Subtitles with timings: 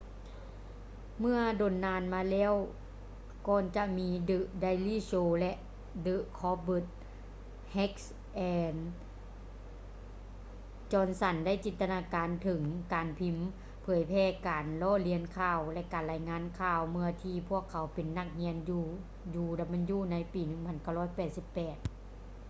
[1.19, 2.53] ເມື່ອດົນນານມາແລ້ວ
[3.47, 5.53] ກ່ອນຈະມີ the daily show ແລະ
[6.05, 6.85] the colbert
[7.75, 7.93] heck
[8.37, 8.77] ແລະ
[10.91, 12.61] johnson ໄດ້ຈິນຕະນາການເຖິງ
[12.93, 13.37] ການພິມ
[13.81, 18.83] ເຜີຍແຜ່ການລໍ້ລຽນຂ່າວ ແລະ ການລາຍງານຂ່າວ ເມື່ອທີ່ພວກເຂົາເປັນນັກຮຽນຢູ່
[19.93, 21.79] uw ໃນປີ 1988